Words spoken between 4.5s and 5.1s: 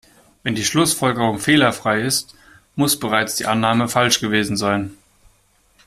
sein.